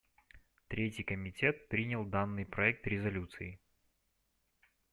[0.67, 3.59] Третий комитет принял данный проект резолюции.